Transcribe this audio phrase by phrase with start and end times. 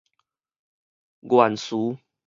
[1.21, 1.99] 願詞